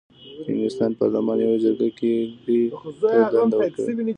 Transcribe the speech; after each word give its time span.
د 0.45 0.47
انګلستان 0.51 0.91
پارلمان 1.01 1.37
یوې 1.41 1.57
جرګه 1.63 1.87
ګۍ 1.97 2.15
ته 3.01 3.17
دنده 3.33 3.55
ورکړه. 3.57 3.83